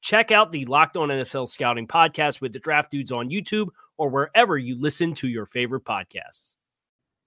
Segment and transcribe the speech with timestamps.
[0.00, 4.08] Check out the Locked On NFL Scouting podcast with the draft dudes on YouTube or
[4.08, 6.56] wherever you listen to your favorite podcasts.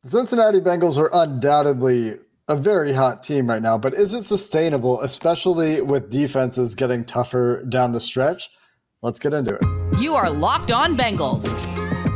[0.04, 2.18] The Cincinnati Bengals are undoubtedly
[2.50, 7.64] a very hot team right now, but is it sustainable, especially with defenses getting tougher
[7.70, 8.50] down the stretch?
[9.02, 10.02] Let's get into it.
[10.02, 11.50] You are Locked On Bengals,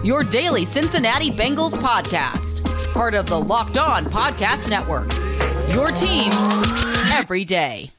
[0.04, 5.14] your daily Cincinnati Bengals podcast, part of the Locked On Podcast Network.
[5.74, 6.32] Your team
[7.14, 7.92] every day.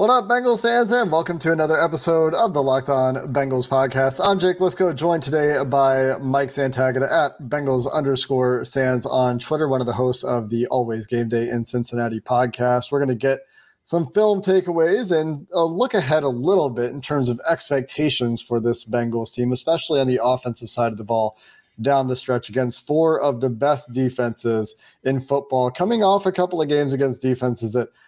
[0.00, 4.18] What up, Bengals fans, and welcome to another episode of the Locked On Bengals podcast.
[4.24, 9.82] I'm Jake Liscow, joined today by Mike Santagata at Bengals underscore Sans on Twitter, one
[9.82, 12.90] of the hosts of the Always Game Day in Cincinnati podcast.
[12.90, 13.40] We're going to get
[13.84, 18.58] some film takeaways and a look ahead a little bit in terms of expectations for
[18.58, 21.36] this Bengals team, especially on the offensive side of the ball
[21.82, 24.74] down the stretch against four of the best defenses
[25.04, 27.88] in football, coming off a couple of games against defenses that–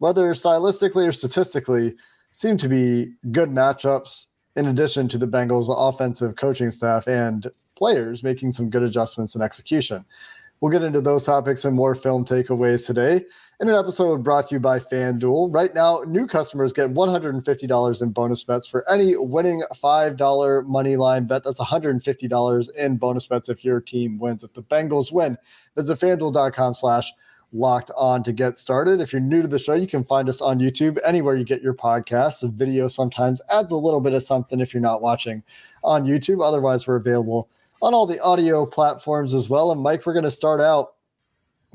[0.00, 1.94] whether stylistically or statistically,
[2.32, 7.46] seem to be good matchups in addition to the Bengals' offensive coaching staff and
[7.76, 10.04] players making some good adjustments and execution.
[10.60, 13.22] We'll get into those topics and more film takeaways today
[13.60, 15.54] in an episode brought to you by FanDuel.
[15.54, 21.26] Right now, new customers get $150 in bonus bets for any winning $5 money line
[21.26, 21.44] bet.
[21.44, 24.44] That's $150 in bonus bets if your team wins.
[24.44, 25.38] If the Bengals win,
[25.76, 27.12] visit fanduel.com slash
[27.52, 29.00] locked on to get started.
[29.00, 31.62] If you're new to the show, you can find us on YouTube, anywhere you get
[31.62, 32.40] your podcasts.
[32.40, 35.42] The video sometimes adds a little bit of something if you're not watching
[35.82, 36.44] on YouTube.
[36.44, 37.48] Otherwise, we're available
[37.82, 39.72] on all the audio platforms as well.
[39.72, 40.94] And Mike, we're going to start out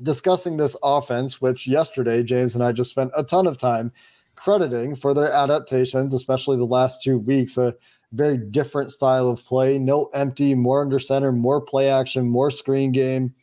[0.02, 3.92] discussing this offense, which yesterday James and I just spent a ton of time
[4.36, 7.58] crediting for their adaptations, especially the last two weeks.
[7.58, 7.76] A
[8.12, 12.92] very different style of play, no empty, more under center, more play action, more screen
[12.92, 13.34] game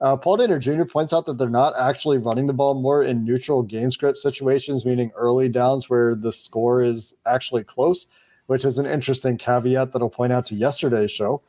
[0.00, 0.84] uh, Paul Dehner Jr.
[0.84, 4.86] points out that they're not actually running the ball more in neutral game script situations,
[4.86, 8.06] meaning early downs where the score is actually close,
[8.46, 11.42] which is an interesting caveat that I'll point out to yesterday's show.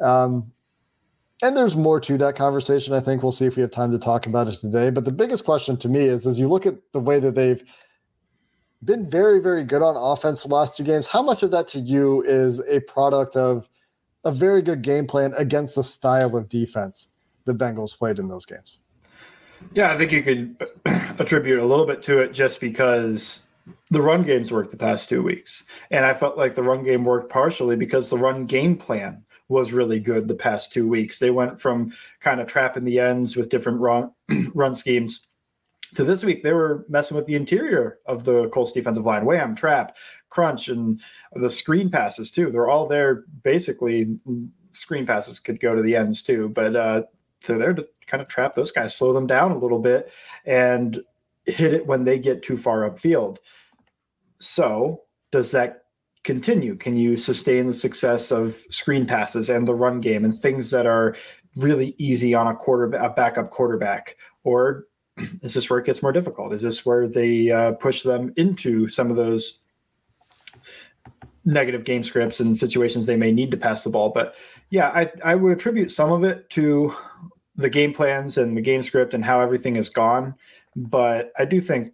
[0.00, 0.52] Um,
[1.42, 2.94] and there's more to that conversation.
[2.94, 4.90] I think we'll see if we have time to talk about it today.
[4.90, 7.62] But the biggest question to me is as you look at the way that they've
[8.84, 11.80] been very, very good on offense the last two games, how much of that to
[11.80, 13.68] you is a product of
[14.24, 17.08] a very good game plan against the style of defense?
[17.46, 18.80] The Bengals played in those games.
[19.72, 20.56] Yeah, I think you could
[21.18, 23.46] attribute a little bit to it just because
[23.90, 25.64] the run games worked the past two weeks.
[25.90, 29.72] And I felt like the run game worked partially because the run game plan was
[29.72, 31.18] really good the past two weeks.
[31.18, 34.12] They went from kind of trapping the ends with different run
[34.54, 35.26] run schemes
[35.94, 39.54] to this week they were messing with the interior of the Colts defensive line, wham,
[39.54, 39.96] trap,
[40.30, 41.00] crunch, and
[41.34, 42.50] the screen passes too.
[42.50, 44.18] They're all there basically.
[44.72, 47.02] Screen passes could go to the ends too, but uh,
[47.46, 50.12] they're there to kind of trap those guys, slow them down a little bit,
[50.44, 51.00] and
[51.46, 53.38] hit it when they get too far upfield.
[54.38, 55.84] So, does that
[56.24, 56.74] continue?
[56.74, 60.86] Can you sustain the success of screen passes and the run game and things that
[60.86, 61.16] are
[61.56, 64.86] really easy on a quarterback, a backup quarterback, or
[65.42, 66.52] is this where it gets more difficult?
[66.52, 69.60] Is this where they uh, push them into some of those
[71.44, 74.10] negative game scripts and situations they may need to pass the ball?
[74.10, 74.34] But
[74.70, 76.94] yeah, I, I would attribute some of it to
[77.56, 80.34] the game plans and the game script and how everything is gone.
[80.74, 81.92] But I do think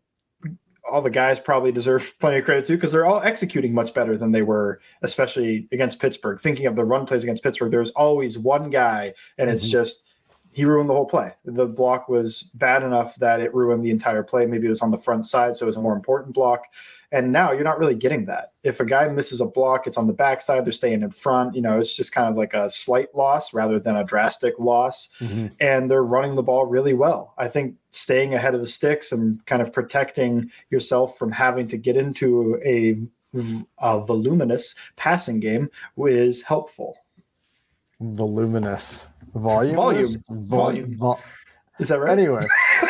[0.91, 4.17] all the guys probably deserve plenty of credit too because they're all executing much better
[4.17, 6.41] than they were, especially against Pittsburgh.
[6.41, 9.55] Thinking of the run plays against Pittsburgh, there's always one guy, and mm-hmm.
[9.55, 10.09] it's just
[10.52, 11.32] he ruined the whole play.
[11.46, 14.44] The block was bad enough that it ruined the entire play.
[14.44, 16.66] Maybe it was on the front side, so it was a more important block.
[17.10, 18.52] And now you're not really getting that.
[18.62, 21.54] If a guy misses a block, it's on the backside, they're staying in front.
[21.54, 25.10] You know, it's just kind of like a slight loss rather than a drastic loss.
[25.20, 25.49] Mm-hmm.
[25.60, 27.34] And they're running the ball really well.
[27.38, 31.76] I think staying ahead of the sticks and kind of protecting yourself from having to
[31.76, 32.96] get into a,
[33.78, 36.96] a voluminous passing game is helpful.
[38.00, 39.06] Voluminous.
[39.34, 39.76] Volume.
[39.76, 40.08] Volume.
[40.29, 40.99] Volume.
[40.99, 41.20] Vol-
[41.79, 42.19] is that right?
[42.19, 42.44] Anyway,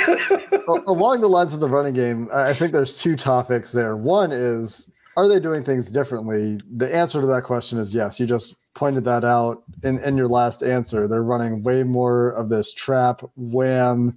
[0.87, 3.97] along the lines of the running game, I think there's two topics there.
[3.97, 6.61] One is, are they doing things differently?
[6.77, 8.19] The answer to that question is yes.
[8.19, 11.06] You just pointed that out in, in your last answer.
[11.06, 14.17] They're running way more of this trap, wham.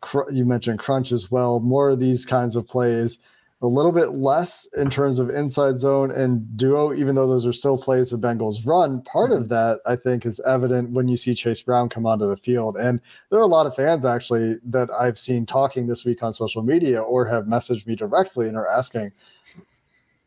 [0.00, 1.60] Cr- you mentioned crunch as well.
[1.60, 3.18] More of these kinds of plays
[3.62, 7.54] a little bit less in terms of inside zone and duo, even though those are
[7.54, 9.00] still plays of Bengals run.
[9.02, 9.48] Part of mm-hmm.
[9.48, 12.76] that, I think, is evident when you see Chase Brown come onto the field.
[12.76, 13.00] And
[13.30, 16.62] there are a lot of fans actually that I've seen talking this week on social
[16.62, 19.12] media or have messaged me directly and are asking,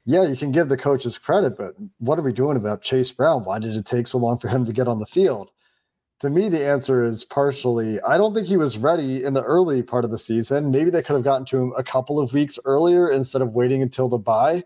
[0.06, 3.46] yeah, you can give the coaches credit, but what are we doing about Chase Brown?
[3.46, 5.52] Why did it take so long for him to get on the field?
[6.20, 8.02] To me, the answer is partially.
[8.02, 10.70] I don't think he was ready in the early part of the season.
[10.70, 13.82] Maybe they could have gotten to him a couple of weeks earlier instead of waiting
[13.82, 14.64] until the bye.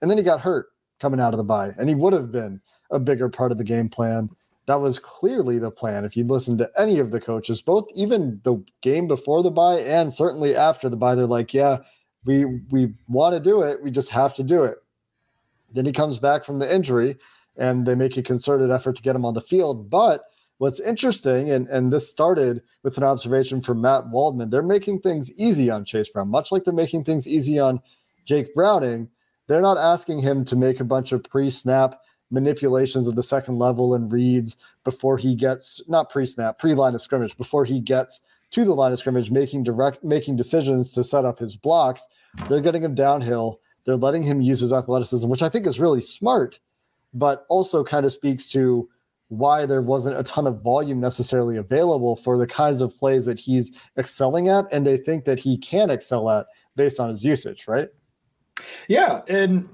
[0.00, 0.66] And then he got hurt
[1.00, 2.60] coming out of the bye, and he would have been
[2.90, 4.28] a bigger part of the game plan.
[4.66, 6.04] That was clearly the plan.
[6.04, 9.80] If you listen to any of the coaches, both even the game before the bye
[9.80, 11.78] and certainly after the bye, they're like, "Yeah,
[12.24, 13.82] we we want to do it.
[13.82, 14.76] We just have to do it."
[15.72, 17.16] Then he comes back from the injury,
[17.56, 20.24] and they make a concerted effort to get him on the field, but
[20.62, 25.32] What's interesting, and, and this started with an observation from Matt Waldman, they're making things
[25.32, 27.80] easy on Chase Brown, much like they're making things easy on
[28.26, 29.08] Jake Browning.
[29.48, 32.00] They're not asking him to make a bunch of pre snap
[32.30, 36.94] manipulations of the second level and reads before he gets, not pre snap, pre line
[36.94, 38.20] of scrimmage, before he gets
[38.52, 42.06] to the line of scrimmage, making direct, making decisions to set up his blocks.
[42.48, 43.58] They're getting him downhill.
[43.84, 46.60] They're letting him use his athleticism, which I think is really smart,
[47.12, 48.88] but also kind of speaks to
[49.32, 53.40] why there wasn't a ton of volume necessarily available for the kinds of plays that
[53.40, 56.46] he's excelling at and they think that he can excel at
[56.76, 57.88] based on his usage, right?
[58.88, 59.66] Yeah, and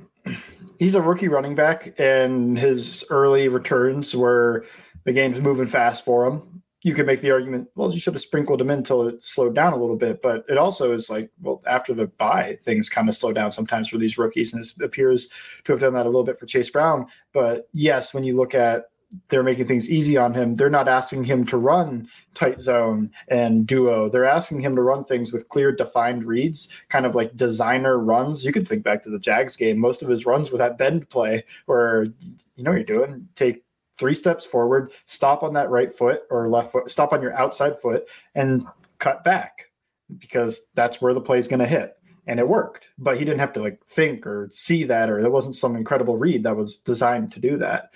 [0.78, 4.64] he's a rookie running back and his early returns were
[5.02, 6.62] the game's moving fast for him.
[6.82, 9.56] You could make the argument, well, you should have sprinkled him in until it slowed
[9.56, 10.22] down a little bit.
[10.22, 13.88] But it also is like, well, after the bye, things kind of slow down sometimes
[13.88, 14.52] for these rookies.
[14.52, 15.28] And this appears
[15.64, 17.06] to have done that a little bit for Chase Brown.
[17.32, 18.84] But yes, when you look at
[19.28, 20.54] they're making things easy on him.
[20.54, 24.08] They're not asking him to run tight zone and duo.
[24.08, 28.44] They're asking him to run things with clear, defined reads, kind of like designer runs.
[28.44, 29.78] You could think back to the Jags game.
[29.78, 32.04] Most of his runs were that bend play where
[32.56, 33.28] you know what you're doing.
[33.34, 33.64] Take
[33.94, 37.76] three steps forward, stop on that right foot or left foot, stop on your outside
[37.76, 38.64] foot, and
[38.98, 39.70] cut back
[40.18, 41.94] because that's where the play is going to hit.
[42.26, 45.30] And it worked, but he didn't have to like think or see that, or there
[45.30, 47.94] wasn't some incredible read that was designed to do that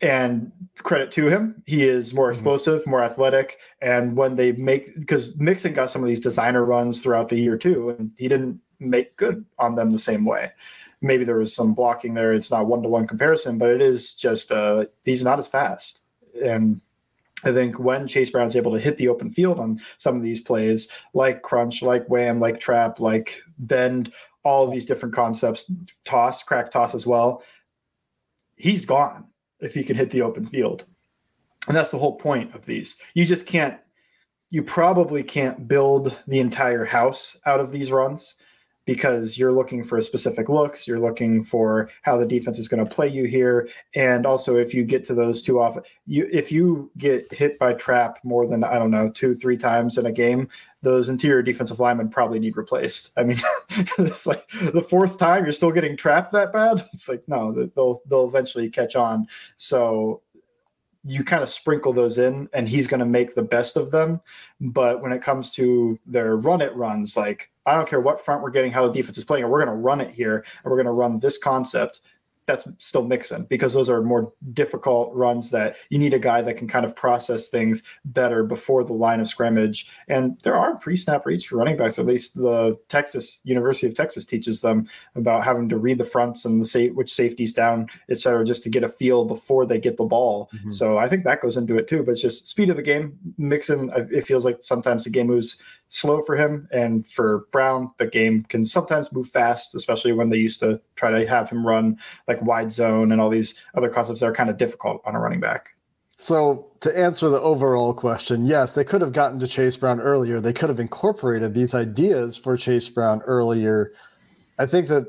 [0.00, 1.62] and credit to him.
[1.66, 2.32] He is more mm-hmm.
[2.32, 7.00] explosive more athletic and when they make because mixon got some of these designer runs
[7.00, 10.52] throughout the year too and he didn't make good on them the same way.
[11.00, 12.32] Maybe there was some blocking there.
[12.32, 16.04] It's not one-to-one comparison but it is just uh he's not as fast.
[16.44, 16.80] And
[17.44, 20.40] I think when Chase Brown's able to hit the open field on some of these
[20.40, 24.12] plays, like crunch, like wham, like trap, like bend,
[24.42, 25.70] all of these different concepts,
[26.04, 27.44] toss, crack toss as well,
[28.56, 29.27] he's gone
[29.60, 30.84] if he can hit the open field.
[31.66, 33.00] And that's the whole point of these.
[33.14, 33.78] You just can't,
[34.50, 38.36] you probably can't build the entire house out of these runs
[38.88, 40.88] because you're looking for specific looks.
[40.88, 43.68] You're looking for how the defense is going to play you here.
[43.94, 47.74] And also, if you get to those too often, you if you get hit by
[47.74, 50.48] trap more than I don't know two, three times in a game,
[50.80, 53.12] those interior defensive linemen probably need replaced.
[53.18, 53.36] I mean,
[53.98, 56.82] it's like the fourth time you're still getting trapped that bad.
[56.94, 59.26] It's like no, they'll they'll eventually catch on.
[59.58, 60.22] So
[61.08, 64.20] you kind of sprinkle those in and he's going to make the best of them.
[64.60, 68.42] But when it comes to their run it runs like i don't care what front
[68.42, 70.76] we're getting how the defense is playing we're going to run it here and we're
[70.76, 72.00] going to run this concept
[72.48, 76.56] that's still Mixon because those are more difficult runs that you need a guy that
[76.56, 79.88] can kind of process things better before the line of scrimmage.
[80.08, 81.98] And there are pre-snap reads for running backs.
[81.98, 86.44] At least the Texas University of Texas teaches them about having to read the fronts
[86.44, 89.78] and the say which safeties down, et cetera, just to get a feel before they
[89.78, 90.50] get the ball.
[90.56, 90.70] Mm-hmm.
[90.70, 92.02] So I think that goes into it too.
[92.02, 93.16] But it's just speed of the game.
[93.36, 96.68] Mixon, it feels like sometimes the game moves slow for him.
[96.72, 101.10] And for Brown, the game can sometimes move fast, especially when they used to try
[101.10, 104.50] to have him run like wide zone and all these other concepts that are kind
[104.50, 105.70] of difficult on a running back.
[106.20, 110.40] So, to answer the overall question, yes, they could have gotten to Chase Brown earlier.
[110.40, 113.92] They could have incorporated these ideas for Chase Brown earlier.
[114.58, 115.06] I think that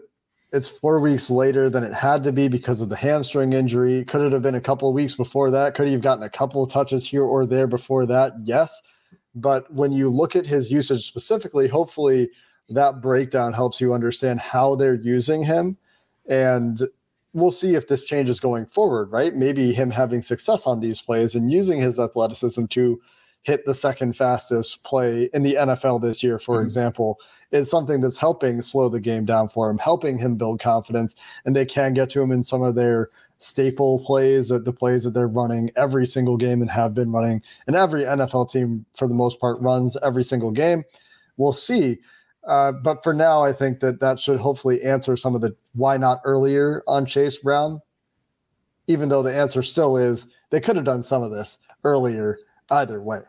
[0.51, 4.05] it's four weeks later than it had to be because of the hamstring injury.
[4.05, 5.73] Could it have been a couple weeks before that?
[5.73, 8.33] Could he have gotten a couple touches here or there before that?
[8.43, 8.79] Yes.
[9.39, 12.29] But when you look at his usage specifically, hopefully
[12.69, 15.77] that breakdown helps you understand how they're using him.
[16.27, 16.81] And
[17.33, 19.33] we'll see if this changes going forward, right?
[19.35, 23.01] Maybe him having success on these plays and using his athleticism to
[23.43, 26.65] hit the second fastest play in the NFL this year, for mm-hmm.
[26.65, 27.19] example,
[27.51, 31.15] is something that's helping slow the game down for him, helping him build confidence,
[31.45, 35.13] and they can get to him in some of their staple plays, the plays that
[35.13, 39.13] they're running every single game and have been running, and every NFL team for the
[39.13, 40.83] most part runs every single game.
[41.37, 41.99] We'll see.
[42.45, 45.97] Uh, but for now, I think that that should hopefully answer some of the why
[45.97, 47.81] not earlier on Chase Brown,
[48.87, 52.37] even though the answer still is they could have done some of this earlier
[52.71, 53.19] either way.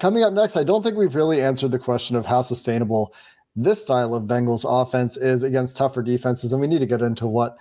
[0.00, 3.12] Coming up next, I don't think we've really answered the question of how sustainable
[3.54, 6.52] this style of Bengals offense is against tougher defenses.
[6.52, 7.56] And we need to get into what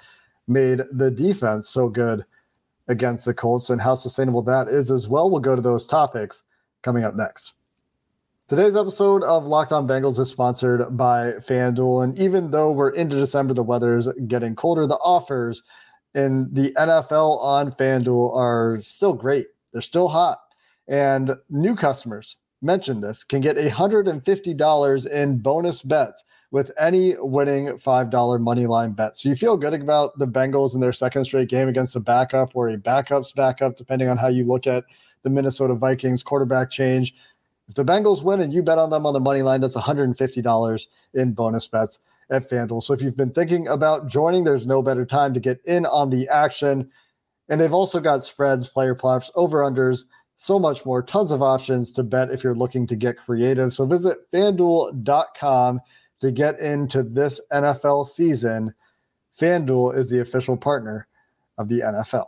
[0.47, 2.25] made the defense so good
[2.87, 5.29] against the Colts and how sustainable that is as well.
[5.29, 6.43] We'll go to those topics
[6.81, 7.53] coming up next.
[8.47, 12.03] Today's episode of Locked On Bengals is sponsored by FanDuel.
[12.03, 15.61] And even though we're into December, the weather's getting colder, the offers
[16.15, 19.45] in the NFL on FanDuel are still great.
[19.71, 20.39] They're still hot.
[20.89, 28.41] And new customers, mention this, can get $150 in bonus bets with any winning $5
[28.41, 29.15] money line bet.
[29.15, 32.55] So you feel good about the Bengals in their second straight game against a backup
[32.55, 34.83] or a backup's backup, depending on how you look at
[35.21, 37.13] the Minnesota Vikings quarterback change.
[37.67, 40.87] If the Bengals win and you bet on them on the money line, that's $150
[41.13, 41.99] in bonus bets
[42.31, 42.81] at FanDuel.
[42.81, 46.09] So if you've been thinking about joining, there's no better time to get in on
[46.09, 46.89] the action.
[47.47, 50.05] And they've also got spreads, player props, over unders,
[50.39, 51.03] so much more.
[51.03, 53.73] Tons of options to bet if you're looking to get creative.
[53.73, 55.81] So visit fanduel.com
[56.21, 58.73] to get into this NFL season.
[59.39, 61.07] FanDuel is the official partner
[61.57, 62.27] of the NFL.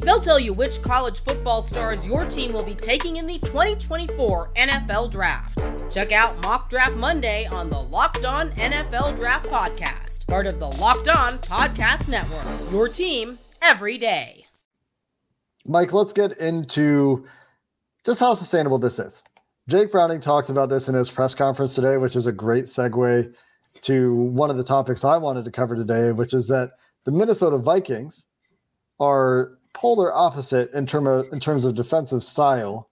[0.00, 4.52] They'll tell you which college football stars your team will be taking in the 2024
[4.54, 5.62] NFL Draft.
[5.90, 10.68] Check out Mock Draft Monday on the Locked On NFL Draft Podcast part of the
[10.68, 12.72] Locked On Podcast Network.
[12.72, 14.46] Your team every day.
[15.66, 17.26] Mike, let's get into
[18.06, 19.24] just how sustainable this is.
[19.68, 23.34] Jake Browning talked about this in his press conference today, which is a great segue
[23.80, 26.70] to one of the topics I wanted to cover today, which is that
[27.06, 28.26] the Minnesota Vikings
[29.00, 32.88] are polar opposite in, term of, in terms of defensive style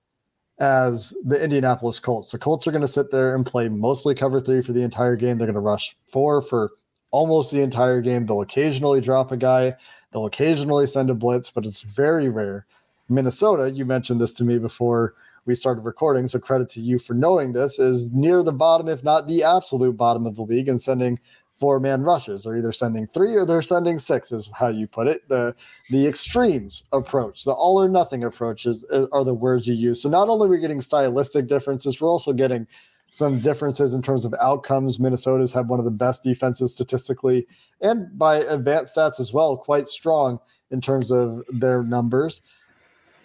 [0.61, 2.33] as the Indianapolis Colts.
[2.33, 5.17] The Colts are going to sit there and play mostly cover three for the entire
[5.17, 5.39] game.
[5.39, 6.73] They're going to rush four for
[7.11, 8.27] almost the entire game.
[8.27, 9.75] They'll occasionally drop a guy,
[10.13, 12.67] they'll occasionally send a blitz, but it's very rare.
[13.09, 15.15] Minnesota, you mentioned this to me before
[15.47, 19.03] we started recording, so credit to you for knowing this, is near the bottom, if
[19.03, 21.19] not the absolute bottom of the league, and sending
[21.59, 25.07] four man rushes, are either sending three or they're sending six, is how you put
[25.07, 25.29] it.
[25.29, 25.55] The
[25.91, 30.01] the extremes approach, the all or nothing approaches are the words you use.
[30.01, 32.67] So not only are we getting stylistic differences, we're also getting
[33.11, 35.01] some differences in terms of outcomes.
[35.01, 37.47] Minnesota's had one of the best defenses statistically
[37.81, 40.39] and by advanced stats as well, quite strong
[40.71, 42.43] in terms of their numbers.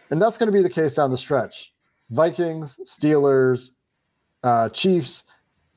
[0.09, 1.73] And that's going to be the case down the stretch.
[2.11, 3.71] Vikings, Steelers,
[4.43, 5.23] uh, Chiefs,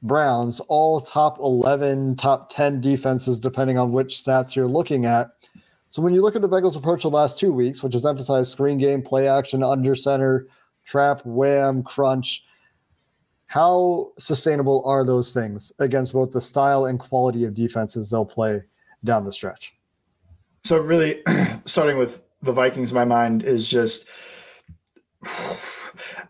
[0.02, 5.28] Browns, all top 11, top 10 defenses, depending on which stats you're looking at.
[5.88, 8.52] So when you look at the Bengals' approach the last two weeks, which has emphasized
[8.52, 10.46] screen game, play action, under center,
[10.84, 12.44] trap, wham, crunch,
[13.46, 18.60] how sustainable are those things against both the style and quality of defenses they'll play
[19.04, 19.72] down the stretch?
[20.64, 21.22] So, really,
[21.64, 24.08] starting with the Vikings, my mind is just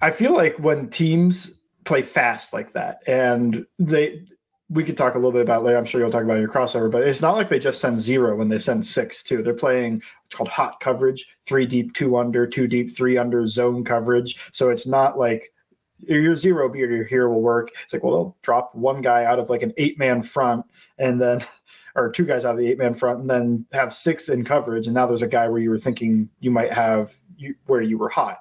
[0.00, 4.22] I feel like when teams play fast like that and they
[4.68, 5.78] we could talk a little bit about later.
[5.78, 8.34] I'm sure you'll talk about your crossover, but it's not like they just send zero
[8.34, 9.42] when they send six too.
[9.42, 13.84] They're playing it's called hot coverage, three deep, two under, two deep, three under zone
[13.84, 14.36] coverage.
[14.52, 15.52] So it's not like
[15.98, 17.70] your zero beater here will work.
[17.82, 20.66] It's like, well, they'll drop one guy out of like an eight man front
[20.98, 21.40] and then,
[21.94, 24.86] or two guys out of the eight man front and then have six in coverage.
[24.88, 27.98] And now there's a guy where you were thinking you might have you, where you
[27.98, 28.38] were hot.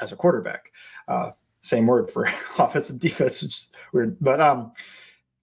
[0.00, 0.72] as a quarterback.
[1.08, 1.30] Uh,
[1.64, 2.24] same word for
[2.58, 3.42] offense and defense.
[3.42, 4.72] It's weird, but um,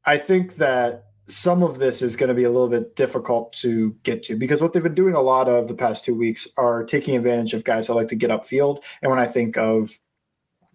[0.06, 3.96] I think that some of this is going to be a little bit difficult to
[4.04, 6.84] get to because what they've been doing a lot of the past two weeks are
[6.84, 8.84] taking advantage of guys that like to get upfield.
[9.02, 9.98] And when I think of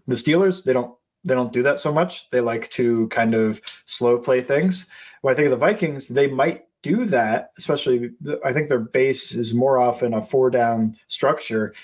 [0.06, 2.30] the Steelers, they don't they don't do that so much.
[2.30, 4.88] They like to kind of slow play things.
[5.22, 8.10] When I think of the Vikings, they might do that, especially
[8.44, 11.74] I think their base is more often a four down structure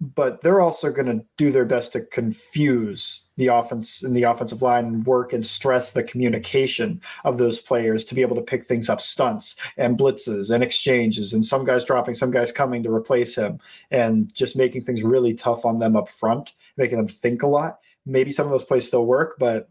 [0.00, 4.62] but they're also going to do their best to confuse the offense and the offensive
[4.62, 8.88] line work and stress the communication of those players to be able to pick things
[8.88, 13.34] up stunts and blitzes and exchanges and some guys dropping some guys coming to replace
[13.34, 13.58] him
[13.90, 17.80] and just making things really tough on them up front making them think a lot.
[18.06, 19.68] Maybe some of those plays still work but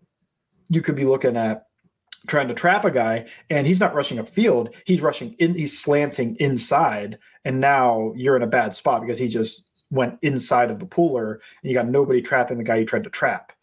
[0.69, 1.67] you could be looking at
[2.27, 6.36] trying to trap a guy and he's not rushing upfield he's rushing in he's slanting
[6.41, 10.86] inside and now you're in a bad spot because he just went inside of the
[10.86, 13.53] puller and you got nobody trapping the guy you tried to trap.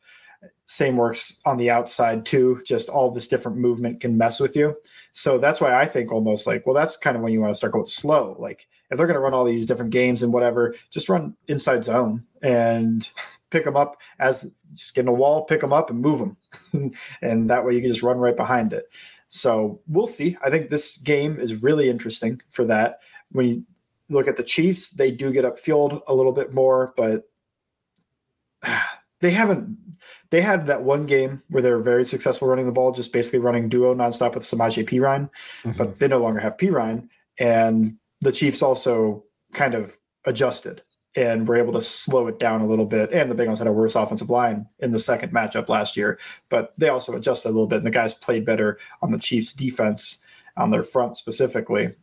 [0.64, 2.62] Same works on the outside too.
[2.64, 4.74] Just all this different movement can mess with you.
[5.12, 7.54] So that's why I think almost like, well, that's kind of when you want to
[7.54, 8.34] start going slow.
[8.38, 11.84] Like if they're going to run all these different games and whatever, just run inside
[11.84, 13.10] zone and
[13.50, 16.92] pick them up as just get in a wall, pick them up and move them.
[17.22, 18.86] and that way you can just run right behind it.
[19.28, 20.36] So we'll see.
[20.42, 23.00] I think this game is really interesting for that.
[23.32, 23.64] When you
[24.08, 27.24] look at the Chiefs, they do get upfield a little bit more, but
[29.20, 29.78] they haven't.
[30.30, 33.38] They had that one game where they were very successful running the ball, just basically
[33.38, 35.30] running duo nonstop with Samaje Perine,
[35.62, 35.72] mm-hmm.
[35.78, 37.08] but they no longer have Perine,
[37.38, 40.82] and the Chiefs also kind of adjusted
[41.16, 43.12] and were able to slow it down a little bit.
[43.12, 46.18] And the Bengals had a worse offensive line in the second matchup last year,
[46.48, 49.52] but they also adjusted a little bit, and the guys played better on the Chiefs'
[49.52, 50.20] defense
[50.56, 51.94] on their front specifically.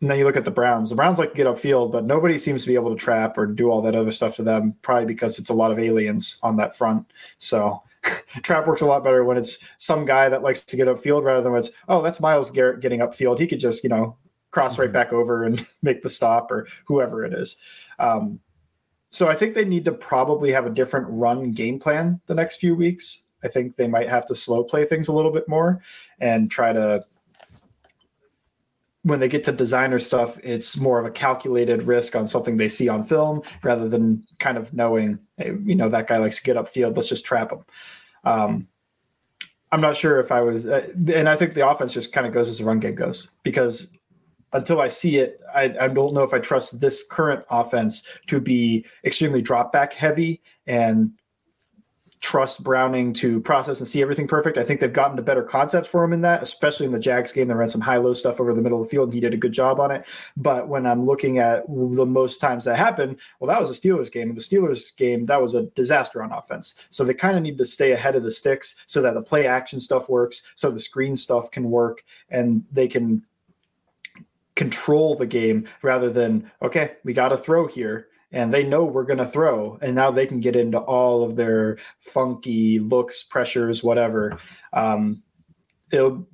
[0.00, 0.90] And then you look at the Browns.
[0.90, 3.46] The Browns like to get upfield, but nobody seems to be able to trap or
[3.46, 6.56] do all that other stuff to them, probably because it's a lot of aliens on
[6.56, 7.12] that front.
[7.38, 7.82] So
[8.42, 11.42] trap works a lot better when it's some guy that likes to get upfield rather
[11.42, 13.40] than when it's, oh, that's Myles Garrett getting upfield.
[13.40, 14.16] He could just, you know,
[14.52, 14.82] cross mm-hmm.
[14.82, 17.56] right back over and make the stop or whoever it is.
[17.98, 18.38] Um,
[19.10, 22.56] so I think they need to probably have a different run game plan the next
[22.56, 23.24] few weeks.
[23.42, 25.80] I think they might have to slow play things a little bit more
[26.20, 27.04] and try to
[29.08, 32.68] when they get to designer stuff, it's more of a calculated risk on something they
[32.68, 36.42] see on film rather than kind of knowing, hey, you know, that guy likes to
[36.42, 36.94] get upfield.
[36.94, 37.64] Let's just trap him.
[38.24, 38.68] Um,
[39.72, 42.34] I'm not sure if I was, uh, and I think the offense just kind of
[42.34, 43.92] goes as the run game goes because
[44.52, 48.40] until I see it, I, I, don't know if I trust this current offense to
[48.40, 51.12] be extremely drop back heavy and
[52.20, 54.58] trust Browning to process and see everything perfect.
[54.58, 57.32] I think they've gotten a better concept for him in that, especially in the Jags
[57.32, 57.48] game.
[57.48, 59.34] They ran some high low stuff over the middle of the field, and he did
[59.34, 60.06] a good job on it.
[60.36, 64.10] But when I'm looking at the most times that happened, well, that was a Steelers
[64.10, 64.30] game.
[64.30, 66.74] In the Steelers game, that was a disaster on offense.
[66.90, 69.46] So they kind of need to stay ahead of the sticks so that the play
[69.46, 73.22] action stuff works, so the screen stuff can work, and they can
[74.56, 79.04] control the game rather than okay, we got to throw here and they know we're
[79.04, 83.82] going to throw and now they can get into all of their funky looks pressures
[83.82, 84.38] whatever.
[84.72, 85.22] Um,
[85.90, 86.26] it'll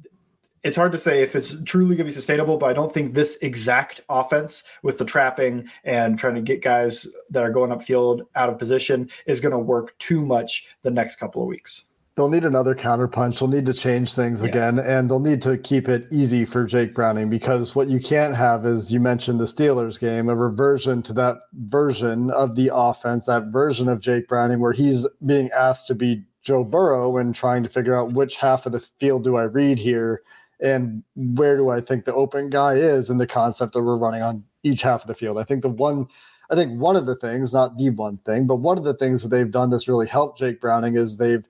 [0.65, 3.15] it's hard to say if it's truly going to be sustainable but i don't think
[3.15, 8.23] this exact offense with the trapping and trying to get guys that are going upfield
[8.35, 12.29] out of position is going to work too much the next couple of weeks they'll
[12.29, 13.39] need another counterpunch.
[13.39, 14.49] They'll need to change things yeah.
[14.49, 18.35] again, and they'll need to keep it easy for Jake Browning because what you can't
[18.35, 23.27] have is you mentioned the Steelers game, a reversion to that version of the offense,
[23.27, 27.63] that version of Jake Browning, where he's being asked to be Joe Burrow and trying
[27.63, 30.23] to figure out which half of the field do I read here
[30.61, 34.23] and where do I think the open guy is in the concept that we're running
[34.23, 35.39] on each half of the field.
[35.39, 36.07] I think the one
[36.51, 39.23] I think one of the things, not the one thing, but one of the things
[39.23, 41.45] that they've done that's really helped Jake Browning is they've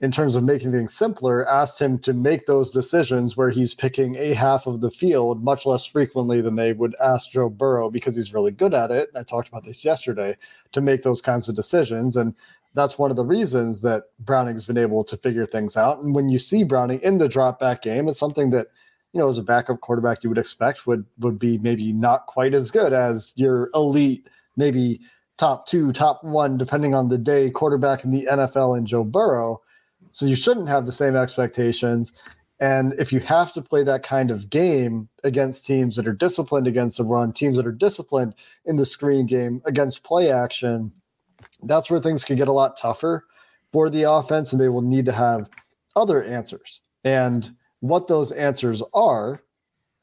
[0.00, 4.14] in terms of making things simpler, asked him to make those decisions where he's picking
[4.16, 8.14] a half of the field much less frequently than they would ask Joe Burrow because
[8.14, 9.08] he's really good at it.
[9.16, 10.36] I talked about this yesterday
[10.72, 12.14] to make those kinds of decisions.
[12.16, 12.34] And
[12.74, 16.00] that's one of the reasons that Browning's been able to figure things out.
[16.00, 18.66] And when you see Browning in the drop back game, it's something that,
[19.14, 22.52] you know, as a backup quarterback you would expect would would be maybe not quite
[22.52, 24.28] as good as your elite,
[24.58, 25.00] maybe
[25.38, 29.62] top two, top one, depending on the day, quarterback in the NFL and Joe Burrow
[30.16, 32.22] so you shouldn't have the same expectations.
[32.58, 36.66] And if you have to play that kind of game against teams that are disciplined
[36.66, 40.90] against the run, teams that are disciplined in the screen game against play action,
[41.64, 43.26] that's where things can get a lot tougher
[43.70, 45.50] for the offense, and they will need to have
[45.96, 46.80] other answers.
[47.04, 47.50] And
[47.80, 49.42] what those answers are,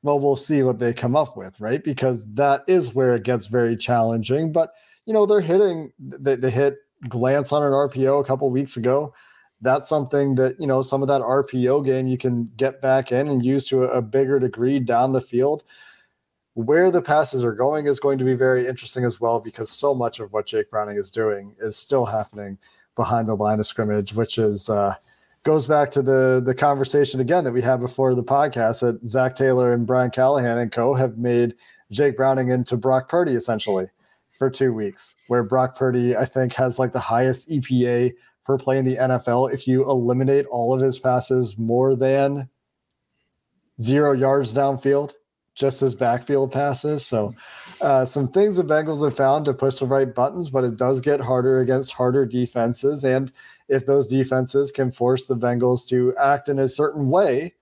[0.03, 1.83] well, we'll see what they come up with, right?
[1.83, 4.51] Because that is where it gets very challenging.
[4.51, 4.73] But
[5.07, 6.75] you know, they're hitting they, they hit
[7.09, 9.11] glance on an RPO a couple weeks ago,
[9.63, 13.29] that's something that, you know, some of that RPO game you can get back in
[13.29, 15.63] and use to a, bigger degree down the field.
[16.55, 19.95] Where the passes are going is going to be very interesting as well because so
[19.95, 22.59] much of what Jake Browning is doing is still happening
[22.95, 24.93] behind the line of scrimmage, which is uh,
[25.43, 29.35] goes back to the the conversation again that we had before the podcast that Zac
[29.35, 31.55] Taylor and Brian Callahan and co have made
[31.89, 33.87] Jake Browning into Brock Purdy essentially
[34.37, 38.13] for two weeks, where Brock Purdy I think has like the highest EPA
[38.45, 42.49] per play in the NFL if you eliminate all of his passes more than
[43.81, 45.13] zero yards downfield
[45.55, 47.05] just as backfield passes.
[47.05, 47.33] So,
[47.81, 50.99] uh, some things the Bengals have found to push the right buttons, but it does
[50.99, 53.03] get harder against harder defenses.
[53.03, 53.31] And
[53.69, 57.53] if those defenses can force the Bengals to act in a certain way,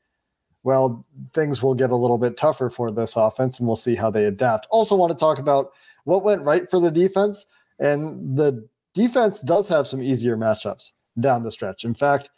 [0.63, 4.09] well, things will get a little bit tougher for this offense, and we'll see how
[4.09, 4.67] they adapt.
[4.69, 5.71] Also, want to talk about
[6.05, 7.45] what went right for the defense.
[7.79, 11.83] And the defense does have some easier matchups down the stretch.
[11.83, 12.29] In fact,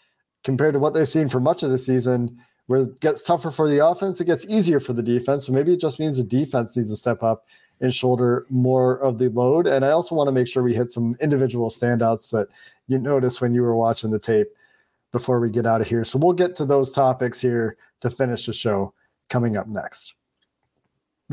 [0.44, 2.38] compared to what they've seen for much of the season,
[2.68, 5.48] where it gets tougher for the offense, it gets easier for the defense.
[5.48, 7.46] So maybe it just means the defense needs to step up
[7.82, 9.68] and shoulder more of the load.
[9.68, 12.48] And I also want to make sure we hit some individual standouts that
[12.88, 14.48] you noticed when you were watching the tape
[15.12, 16.04] before we get out of here.
[16.04, 18.94] So we'll get to those topics here to finish the show
[19.30, 20.14] coming up next.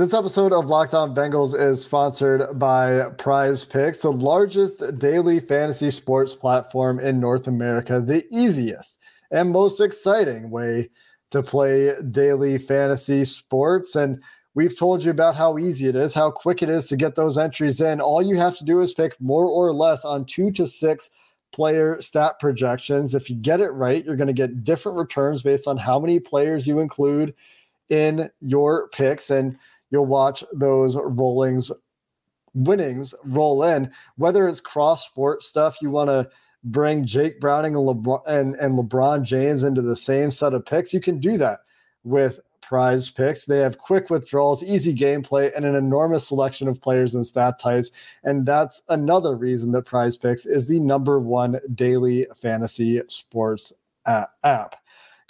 [0.00, 5.90] This episode of Locked On Bengals is sponsored by Prize Picks, the largest daily fantasy
[5.90, 8.98] sports platform in North America, the easiest
[9.30, 10.88] and most exciting way
[11.32, 13.94] to play daily fantasy sports.
[13.94, 14.22] And
[14.54, 17.36] we've told you about how easy it is, how quick it is to get those
[17.36, 18.00] entries in.
[18.00, 21.10] All you have to do is pick more or less on two to six
[21.52, 23.14] player stat projections.
[23.14, 26.20] If you get it right, you're going to get different returns based on how many
[26.20, 27.34] players you include
[27.90, 29.28] in your picks.
[29.28, 29.58] And
[29.90, 31.70] you'll watch those rollings
[32.54, 36.28] winnings roll in, whether it's cross sport stuff you want to
[36.64, 40.92] bring Jake Browning and LeBron, and, and LeBron James into the same set of picks,
[40.92, 41.60] you can do that
[42.04, 43.46] with prize picks.
[43.46, 47.90] They have quick withdrawals, easy gameplay, and an enormous selection of players and stat types.
[48.24, 53.72] And that's another reason that prize picks is the number one daily fantasy sports
[54.06, 54.76] app.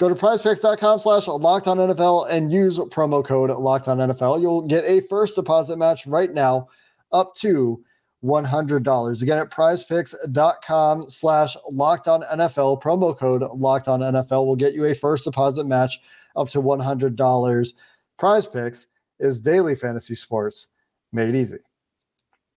[0.00, 4.40] Go to prizepicks.com slash locked on NFL and use promo code locked on NFL.
[4.40, 6.68] You'll get a first deposit match right now
[7.12, 7.84] up to
[8.24, 9.22] $100.
[9.22, 14.86] Again, at prizepicks.com slash locked on NFL, promo code locked on NFL will get you
[14.86, 16.00] a first deposit match
[16.34, 17.74] up to $100.
[18.18, 18.86] Prize Picks
[19.18, 20.68] is daily fantasy sports
[21.12, 21.58] made easy.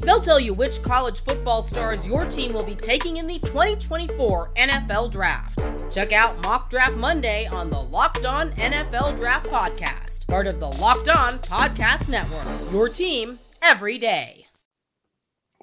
[0.00, 4.52] They'll tell you which college football stars your team will be taking in the 2024
[4.54, 5.58] NFL Draft.
[5.90, 10.66] Check out Mock Draft Monday on the Locked On NFL Draft Podcast part of the
[10.66, 12.72] Locked On Podcast Network.
[12.72, 14.46] Your team every day.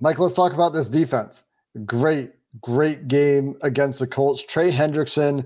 [0.02, 1.44] Mike, let's talk about this defense.
[1.86, 4.44] Great, great game against the Colts.
[4.44, 5.46] Trey Hendrickson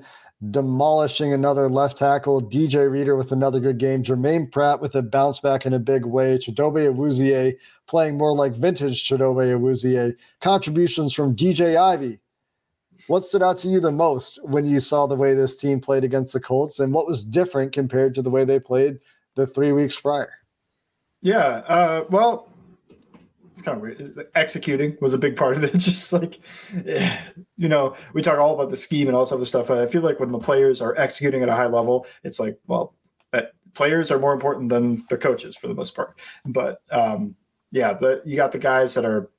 [0.51, 2.41] demolishing another left tackle.
[2.41, 4.03] DJ Reader with another good game.
[4.03, 6.37] Germaine Pratt with a bounce back in a big way.
[6.37, 10.15] Chidobe Awuzie playing more like vintage Chidobe Awuzie.
[10.41, 12.19] Contributions from DJ Ivey.
[13.07, 16.03] what stood out to you the most when you saw the way this team played
[16.03, 18.99] against the Colts, and what was different compared to the way they played
[19.35, 20.33] the three weeks prior?
[21.21, 22.49] Yeah, uh, well,
[23.57, 24.27] it's kind of weird.
[24.35, 25.73] Executing was a big part of it.
[25.77, 26.39] Just like,
[27.57, 29.67] you know, we talk all about the scheme and all this other stuff.
[29.67, 32.59] But I feel like when the players are executing at a high level, it's like,
[32.67, 32.93] well,
[33.33, 33.41] uh,
[33.73, 36.19] players are more important than the coaches for the most part.
[36.45, 37.35] But um,
[37.71, 39.29] yeah, but you got the guys that are.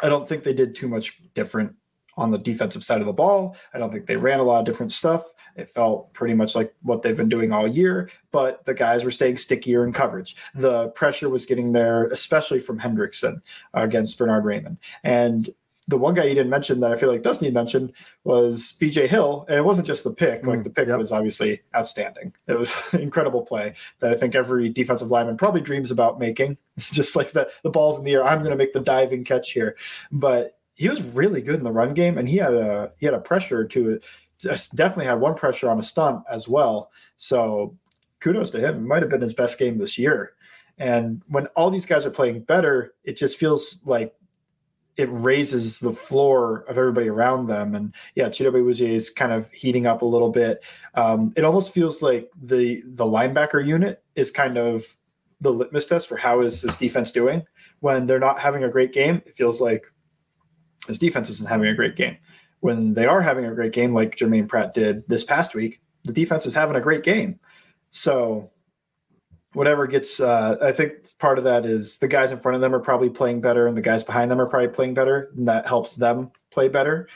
[0.00, 1.74] I don't think they did too much different
[2.16, 3.56] on the defensive side of the ball.
[3.72, 5.24] I don't think they ran a lot of different stuff.
[5.54, 9.10] It felt pretty much like what they've been doing all year, but the guys were
[9.10, 10.36] staying stickier in coverage.
[10.54, 13.40] The pressure was getting there, especially from Hendrickson
[13.74, 14.76] uh, against Bernhard Raimann.
[15.02, 15.48] And
[15.88, 17.92] the one guy you didn't mention that I feel like does need mention
[18.24, 19.44] was BJ Hill.
[19.48, 20.98] And it wasn't just the pick, like mm, the pick yep.
[20.98, 22.32] was obviously outstanding.
[22.48, 26.56] It was incredible play that I think every defensive lineman probably dreams about making.
[26.78, 28.24] Just like the, the ball's in the air.
[28.24, 29.76] I'm going to make the diving catch here.
[30.12, 33.14] But he was really good in the run game, and he had a he had
[33.14, 33.98] a pressure to
[34.40, 36.90] definitely had one pressure on a stunt as well.
[37.16, 37.74] So
[38.20, 38.76] kudos to him.
[38.76, 40.32] It might have been his best game this year.
[40.78, 44.14] And when all these guys are playing better, it just feels like
[44.96, 47.74] it raises the floor of everybody around them.
[47.74, 50.64] And yeah, Chidobe Awuzie is kind of heating up a little bit.
[50.94, 54.84] Um, it almost feels like the the linebacker unit is kind of
[55.40, 57.44] the litmus test for how is this defense doing
[57.80, 59.22] when they're not having a great game.
[59.26, 59.86] It feels like
[60.88, 62.16] this defense isn't having a great game.
[62.60, 66.12] When they are having a great game, like Germaine Pratt did this past week, the
[66.12, 67.38] defense is having a great game.
[67.90, 68.50] So
[69.56, 72.74] whatever gets uh, i think part of that is the guys in front of them
[72.74, 75.30] are probably playing better and the guys behind them are probably playing better.
[75.34, 77.08] And that helps them play better.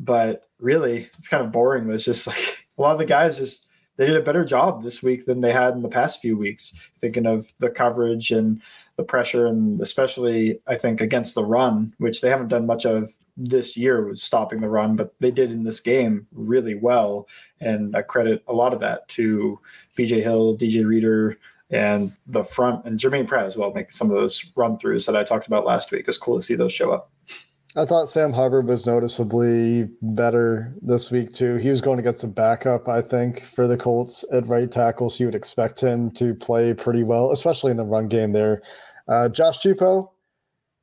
[0.00, 1.88] But really it's kind of boring.
[1.92, 5.04] It's just like a lot of the guys just they did a better job this
[5.04, 6.74] week than they had in the past few weeks.
[6.98, 8.60] Thinking of the coverage and
[8.96, 13.10] the pressure and especially i think against the run which they haven't done much of
[13.36, 17.28] this year was stopping the run but they did in this game really well.
[17.60, 19.60] And i credit a lot of that to
[19.96, 21.38] bj hill dj reader
[21.74, 25.16] and the front and Germaine Pratt as well make some of those run throughs that
[25.16, 26.04] I talked about last week.
[26.06, 27.10] It's cool to see those show up.
[27.76, 31.56] I thought Sam Hubbard was noticeably better this week too.
[31.56, 35.24] He was going against a backup, I think, for the Colts at right tackle, so
[35.24, 38.62] you would expect him to play pretty well, especially in the run game there.
[39.08, 40.08] Uh, Josh Tupou,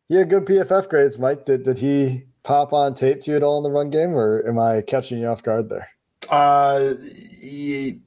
[0.09, 1.17] he had good PFF grades.
[1.17, 4.13] Mike, did did he pop on tape to you at all in the run game,
[4.13, 5.87] or am I catching you off guard there?
[6.29, 6.95] Uh,
[7.39, 8.01] he,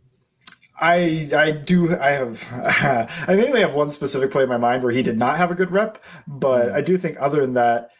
[0.80, 2.48] I I do I have
[3.28, 5.54] I mainly have one specific play in my mind where he did not have a
[5.54, 6.76] good rep, but hmm.
[6.76, 7.90] I do think other than that,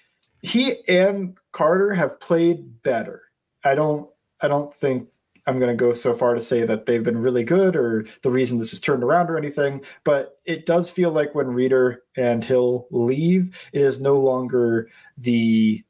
[0.43, 3.23] he and Carter have played better.
[3.65, 4.11] I don't
[4.41, 5.09] I don't think
[5.47, 8.31] I'm going to go so far to say that they've been really good or the
[8.31, 12.43] reason this is turned around or anything, but it does feel like when Reader and
[12.43, 15.85] Hill leave, it is no longer the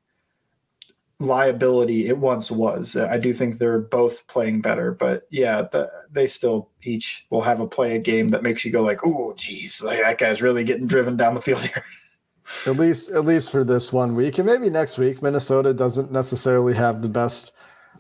[1.21, 2.97] liability it once was.
[2.97, 7.61] I do think they're both playing better, but yeah, the, they still each will have
[7.61, 10.65] a play a game that makes you go like, "Oh, geez, like, that guy's really
[10.65, 11.83] getting driven down the field here."
[12.67, 16.75] at least, at least for this one week, and maybe next week, Minnesota doesn't necessarily
[16.75, 17.53] have the best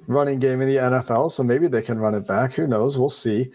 [0.06, 2.52] running game in the NFL, so maybe they can run it back.
[2.54, 2.98] Who knows?
[2.98, 3.52] We'll see.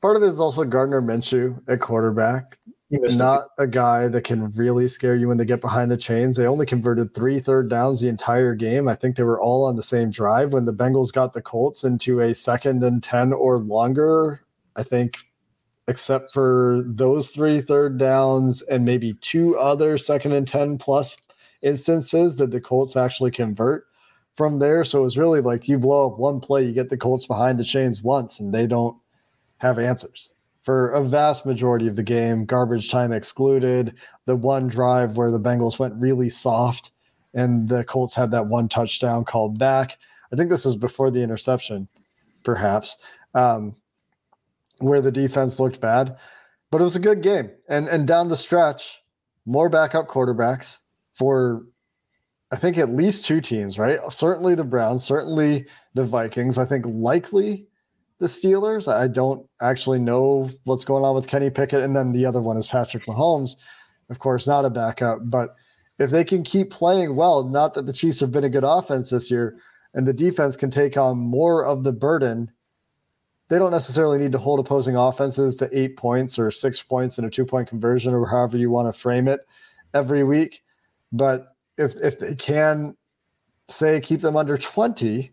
[0.00, 2.58] Part of it is also Gardner Minshew at quarterback
[2.92, 6.36] not a guy that can really scare you when they get behind the chains.
[6.36, 8.86] They only converted three third downs the entire game.
[8.86, 11.84] I think they were all on the same drive when the Bengals got the Colts
[11.84, 14.42] into a second and 10 or longer.
[14.76, 15.18] I think,
[15.88, 21.16] except for those three third downs and maybe two other second and 10 plus
[21.62, 23.86] instances that the Colts actually convert
[24.34, 24.84] from there.
[24.84, 27.58] So it was really like you blow up one play, you get the Colts behind
[27.58, 28.96] the chains once, and they don't
[29.58, 33.94] have answers for a vast majority of the game, garbage time excluded.
[34.26, 36.92] The one drive where the Bengals went really soft
[37.34, 39.98] and the Colts had that one touchdown called back.
[40.32, 41.88] I think this was before the interception,
[42.44, 42.98] perhaps,
[43.34, 43.74] um,
[44.78, 46.16] where the defense looked bad.
[46.70, 47.50] But it was a good game.
[47.68, 49.02] And and down the stretch,
[49.44, 50.78] more backup quarterbacks
[51.14, 51.66] for
[52.50, 53.98] I think at least two teams, right?
[54.10, 56.58] Certainly the Browns, certainly the Vikings.
[56.58, 57.66] I think likely
[58.22, 58.86] the Steelers.
[58.90, 61.82] I don't actually know what's going on with Kenny Pickett.
[61.82, 63.56] And then the other one is Patrick Mahomes,
[64.10, 65.18] of course, not a backup.
[65.24, 65.56] But
[65.98, 69.10] if they can keep playing well, not that the Chiefs have been a good offense
[69.10, 69.58] this year,
[69.92, 72.52] and the defense can take on more of the burden,
[73.48, 77.24] they don't necessarily need to hold opposing offenses to eight points or six points in
[77.24, 79.40] a two point conversion or however you want to frame it
[79.94, 80.62] every week.
[81.10, 82.96] But if if they can
[83.68, 85.32] say keep them under 20,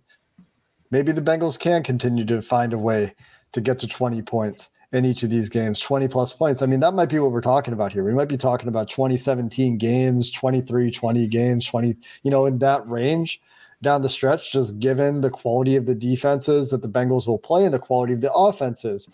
[0.92, 3.14] maybe the Bengals can continue to find a way
[3.52, 6.62] to get to 20 points in each of these games, 20 plus points.
[6.62, 8.04] I mean, that might be what we're talking about here.
[8.04, 12.88] We might be talking about 2017 games, 23, 20 games, 20, you know, in that
[12.88, 13.40] range
[13.82, 17.66] down the stretch, just given the quality of the defenses that the Bengals will play
[17.66, 19.10] and the quality of the offenses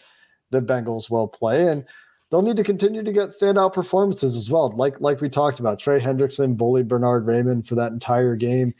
[0.52, 1.68] the Bengals will play.
[1.68, 1.84] And
[2.30, 4.70] they'll need to continue to get standout performances as well.
[4.70, 8.74] Like, like we talked about, Trey Hendrickson, bully Bernhard Raimann for that entire game.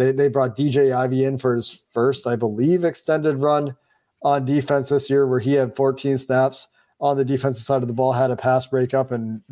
[0.00, 3.76] They they brought DJ Ivey in for his first, I believe, extended run
[4.22, 6.68] on defense this year, where he had 14 snaps
[7.00, 9.42] on the defensive side of the ball, had a pass breakup, and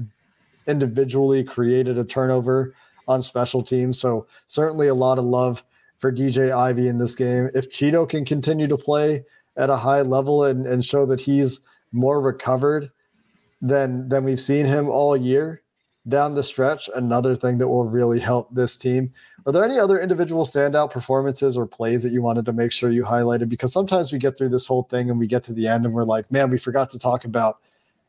[0.67, 2.75] individually created a turnover
[3.07, 3.99] on special teams.
[3.99, 5.63] So certainly a lot of love
[5.99, 7.51] for DJ Ivey in this game.
[7.55, 9.25] If Cheeto can continue to play
[9.57, 11.61] at a high level and, and show that he's
[11.93, 12.91] more recovered
[13.61, 15.63] than than we've seen him all year
[16.07, 19.13] down the stretch, another thing that will really help this team.
[19.47, 22.91] Are there any other individual standout performances or plays that you wanted to make sure
[22.91, 23.49] you highlighted?
[23.49, 25.95] Because sometimes we get through this whole thing and we get to the end and
[25.95, 27.59] we're like, man, we forgot to talk about,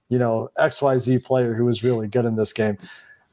[0.09, 2.77] you know, XYZ player who was really good in this game.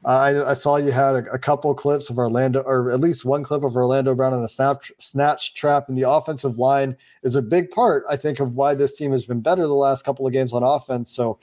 [0.05, 3.25] Uh, I, I, saw you had a, a, couple clips of Orlando, or at least
[3.25, 7.35] one clip of Orlando Brown on a snap, snatch trap, and the offensive line is
[7.35, 10.27] a big part, I think, of why this team has been better the last couple
[10.27, 11.11] of games on offense.
[11.11, 11.39] So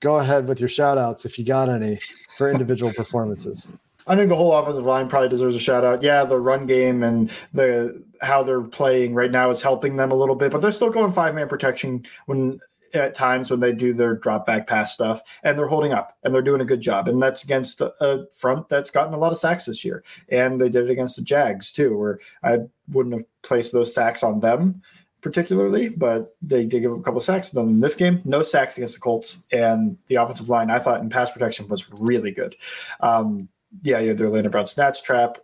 [0.00, 1.98] go ahead with your shout outs if you got any
[2.36, 3.68] for individual performances.
[4.06, 6.02] I think the whole offensive line probably deserves a shout out.
[6.02, 10.14] Yeah, the run game and the how they're playing right now is helping them a
[10.14, 12.58] little bit, but they're still going five man protection when
[12.94, 16.34] at times when they do their drop back pass stuff, and they're holding up and
[16.34, 17.06] they're doing a good job.
[17.06, 20.02] And that's against a, a front that's gotten a lot of sacks this year.
[20.30, 24.22] And they did it against the Jags too, where I wouldn't have placed those sacks
[24.22, 24.82] on them
[25.28, 27.50] particularly, but they did give up a couple sacks.
[27.50, 31.02] But in this game, no sacks against the Colts, and the offensive line I thought
[31.02, 32.56] in pass protection was really good.
[33.00, 33.46] Um,
[33.82, 35.36] yeah, you had the Orlando Brown snatch trap.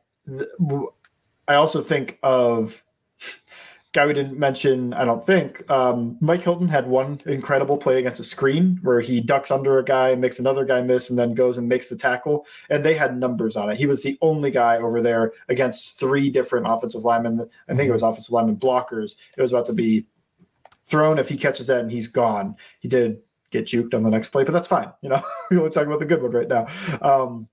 [1.46, 2.82] I also think of
[3.94, 5.70] guy we didn't mention, I don't think.
[5.70, 9.84] Um, Mike Hilton had one incredible play against a screen where he ducks under a
[9.84, 12.44] guy, makes another guy miss, and then goes and makes the tackle.
[12.68, 13.76] And they had numbers on it.
[13.76, 17.48] He was the only guy over there against three different offensive linemen.
[17.68, 19.14] I think it was offensive lineman blockers.
[19.36, 20.06] It was about to be
[20.84, 21.20] thrown.
[21.20, 23.20] If he catches that and he's gone, he did
[23.52, 24.92] get juked on the next play, but that's fine.
[25.02, 26.66] You know, we only talk about the good one right now.
[27.00, 27.48] Um,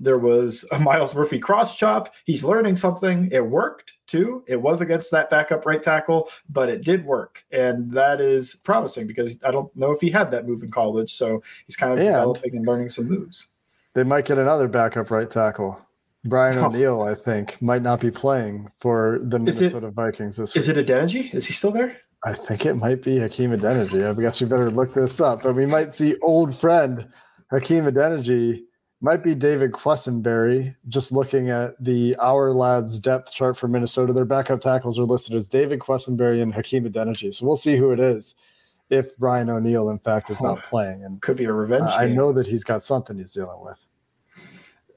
[0.00, 2.14] there was a Myles Murphy cross chop.
[2.24, 3.28] He's learning something.
[3.32, 4.42] It worked too.
[4.46, 7.44] It was against that backup right tackle, but it did work.
[7.52, 11.12] And that is promising because I don't know if he had that move in college.
[11.12, 13.48] So he's kind of and developing and learning some moves.
[13.94, 15.80] They might get another backup right tackle.
[16.24, 16.66] Brian oh.
[16.66, 20.60] O'Neill, I think, might not be playing for the Minnesota it, Vikings this is week.
[20.62, 21.34] Is it Adeniji?
[21.34, 21.96] Is he still there?
[22.24, 24.08] I think it might be Hakeem Adeniji.
[24.08, 25.42] I guess we better look this up.
[25.42, 27.08] But we might see old friend
[27.50, 28.64] Hakeem Adeniji
[29.00, 30.74] might be David Quessenberry.
[30.88, 35.34] Just looking at the Our Lads depth chart for Minnesota, their backup tackles are listed
[35.34, 37.32] as David Quessenberry and Hakeem Adeniji.
[37.32, 38.34] So we'll see who it is
[38.90, 41.04] if Brian O'Neill, in fact, is not playing.
[41.04, 41.90] And could be a revenge.
[41.90, 43.76] Uh, I know that he's got something he's dealing with.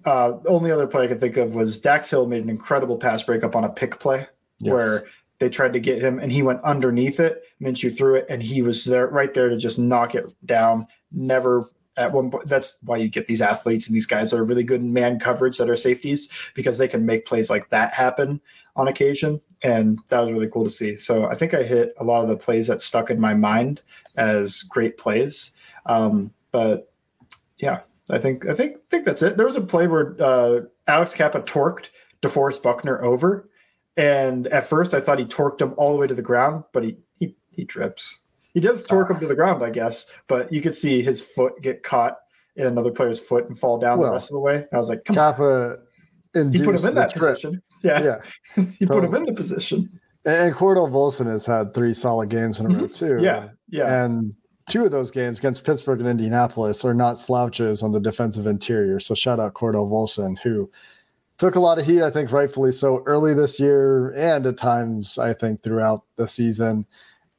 [0.06, 3.22] Uh, only other play I could think of was Dax Hill made an incredible pass
[3.22, 4.26] breakup on a pick play
[4.60, 4.74] yes.
[4.74, 5.02] where
[5.38, 7.44] they tried to get him and he went underneath it.
[7.62, 10.88] Minshew threw it and he was there right there to just knock it down.
[11.12, 12.48] Never at one point.
[12.48, 15.20] That's why you get these athletes and these guys that are really good in man
[15.20, 18.42] coverage that are safeties because they can make plays like that happen
[18.76, 19.42] on occasion.
[19.64, 20.96] And that was really cool to see.
[20.96, 23.82] So I think I hit a lot of the plays that stuck in my mind
[24.16, 25.52] as great plays.
[25.86, 26.92] Um, but
[27.58, 29.38] yeah, I think I think think that's it.
[29.38, 31.90] There was a play where uh, Alex Cappa torqued
[32.22, 33.50] DeForest Buckner over,
[33.98, 36.84] and at first I thought he torqued him all the way to the ground, but
[36.84, 38.21] he he he trips.
[38.54, 39.36] He does torque him to the ah.
[39.36, 42.18] ground, I guess, but you could see his foot get caught
[42.56, 44.56] in another player's foot and fall down well, the rest of the way.
[44.56, 45.78] And I was like, Come Cappa
[46.36, 46.52] on.
[46.52, 47.36] He put him in that trip.
[47.36, 47.62] position.
[47.84, 48.02] Yeah.
[48.04, 48.18] Yeah.
[48.80, 48.88] he totally.
[48.88, 50.00] put him in the position.
[50.26, 53.18] And Cordell Volson has had three solid games in a row, mm-hmm.
[53.18, 53.24] too.
[53.24, 53.50] yeah.
[53.70, 54.06] Yeah.
[54.06, 54.34] And
[54.70, 59.00] two of those games against Pittsburgh and Indianapolis are not slouches on the defensive interior.
[59.00, 60.70] So shout out Cordell Volson, who
[61.38, 65.18] took a lot of heat, I think rightfully so, early this year and at times,
[65.18, 66.86] I think, throughout the season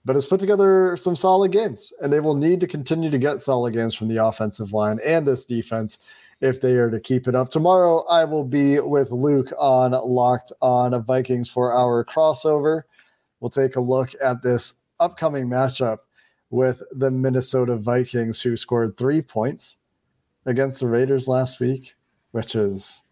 [0.04, 3.40] but has put together some solid games, and they will need to continue to get
[3.40, 5.98] solid games from the offensive line and this defense
[6.40, 7.50] if they are to keep it up.
[7.50, 12.82] Tomorrow, I will be with Luke on Locked on Vikings for our crossover.
[13.38, 15.98] We'll take a look at this upcoming matchup
[16.50, 19.76] with the Minnesota Vikings, who scored three points
[20.46, 21.94] against the Raiders last week,
[22.32, 23.04] which is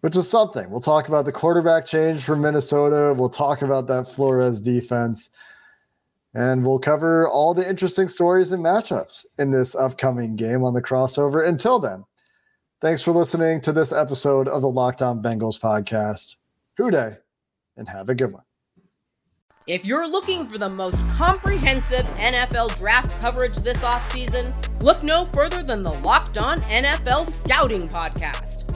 [0.00, 0.70] which is something.
[0.70, 3.14] We'll talk about the quarterback change for Minnesota.
[3.14, 5.30] We'll talk about that Flores defense.
[6.36, 10.82] And we'll cover all the interesting stories and matchups in this upcoming game on the
[10.82, 11.48] crossover.
[11.48, 12.04] Until then,
[12.82, 16.36] thanks for listening to this episode of the Locked On Bengals podcast.
[16.76, 17.16] Who Dey,
[17.78, 18.42] and have a good one.
[19.66, 25.62] If you're looking for the most comprehensive NFL draft coverage this offseason, look no further
[25.62, 28.75] than the Locked On NFL Scouting Podcast.